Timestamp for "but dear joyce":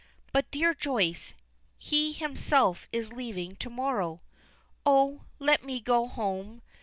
0.33-1.35